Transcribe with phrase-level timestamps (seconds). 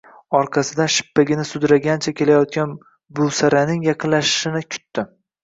[0.37, 2.73] Orqasidan shippagini sudragancha kelayotgan
[3.21, 5.07] Buvsaraning yaqinlashishini kutdi